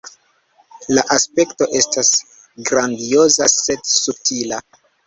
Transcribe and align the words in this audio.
La 0.99 1.03
aspekto 1.17 1.67
estas 1.81 2.11
grandioza 2.71 3.53
sed 3.61 3.91
subtila. 3.99 4.67